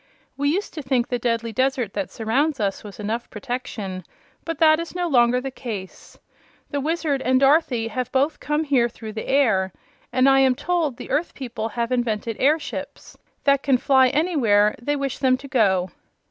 We 0.35 0.49
used 0.49 0.73
to 0.73 0.81
think 0.81 1.07
the 1.09 1.19
deadly 1.19 1.51
desert 1.53 1.93
that 1.93 2.09
surrounds 2.09 2.59
us 2.59 2.83
was 2.83 2.99
enough 2.99 3.29
protection; 3.29 4.03
but 4.45 4.57
that 4.57 4.79
is 4.79 4.95
no 4.95 5.07
longer 5.07 5.39
the 5.39 5.51
case. 5.51 6.17
The 6.71 6.81
Wizard 6.81 7.21
and 7.21 7.39
Dorothy 7.39 7.87
have 7.89 8.11
both 8.11 8.39
come 8.39 8.63
here 8.63 8.89
through 8.89 9.13
the 9.13 9.27
air, 9.27 9.71
and 10.11 10.27
I 10.27 10.39
am 10.39 10.55
told 10.55 10.97
the 10.97 11.11
earth 11.11 11.35
people 11.35 11.69
have 11.69 11.91
invented 11.91 12.37
airships 12.39 13.15
that 13.43 13.61
can 13.61 13.77
fly 13.77 14.07
anywhere 14.07 14.73
they 14.81 14.95
wish 14.95 15.19
them 15.19 15.37
to 15.37 15.47
go." 15.47 15.91